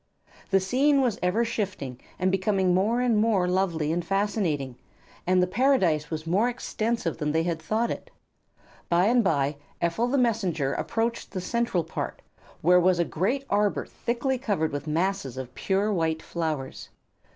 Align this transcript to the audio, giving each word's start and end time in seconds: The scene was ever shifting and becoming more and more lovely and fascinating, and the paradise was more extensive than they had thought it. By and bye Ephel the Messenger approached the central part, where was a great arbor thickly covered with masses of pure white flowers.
The 0.49 0.59
scene 0.59 0.99
was 1.01 1.19
ever 1.21 1.45
shifting 1.45 1.99
and 2.17 2.31
becoming 2.31 2.73
more 2.73 3.01
and 3.01 3.19
more 3.21 3.47
lovely 3.47 3.91
and 3.93 4.03
fascinating, 4.03 4.75
and 5.27 5.43
the 5.43 5.45
paradise 5.45 6.09
was 6.09 6.25
more 6.25 6.49
extensive 6.49 7.19
than 7.19 7.31
they 7.33 7.43
had 7.43 7.61
thought 7.61 7.91
it. 7.91 8.09
By 8.89 9.05
and 9.05 9.23
bye 9.23 9.57
Ephel 9.79 10.09
the 10.09 10.17
Messenger 10.17 10.73
approached 10.73 11.29
the 11.33 11.39
central 11.39 11.83
part, 11.83 12.23
where 12.61 12.79
was 12.79 12.97
a 12.97 13.05
great 13.05 13.45
arbor 13.47 13.85
thickly 13.85 14.39
covered 14.39 14.71
with 14.71 14.87
masses 14.87 15.37
of 15.37 15.53
pure 15.53 15.93
white 15.93 16.23
flowers. 16.23 16.89